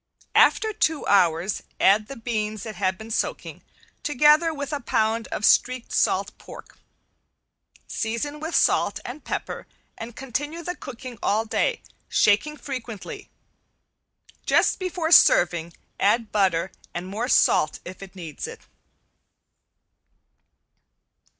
After 0.33 0.73
two 0.73 1.05
hours 1.05 1.61
add 1.79 2.07
the 2.07 2.15
beans 2.15 2.63
that 2.63 2.73
have 2.73 2.97
been 2.97 3.11
soaking, 3.11 3.61
together 4.01 4.51
with 4.51 4.73
a 4.73 4.79
pound 4.79 5.27
of 5.27 5.45
streaked 5.45 5.91
salt 5.91 6.35
pork. 6.39 6.79
Season 7.87 8.39
with 8.39 8.55
salt 8.55 8.99
and 9.05 9.23
pepper 9.23 9.67
and 9.95 10.15
continue 10.15 10.63
the 10.63 10.75
cooking 10.75 11.19
all 11.21 11.45
day, 11.45 11.83
shaking 12.09 12.57
frequently. 12.57 13.29
Just 14.47 14.79
before 14.79 15.11
serving 15.11 15.71
add 15.99 16.31
butter 16.31 16.71
and 16.95 17.05
more 17.05 17.27
salt 17.27 17.79
if 17.85 18.01
it 18.01 18.15
needs 18.15 18.47
it. 18.47 18.61